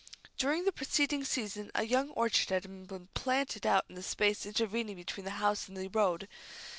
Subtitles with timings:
[0.35, 4.95] During the preceding season a young orchard had been planted out in the space intervening
[4.95, 6.27] between the house and the road.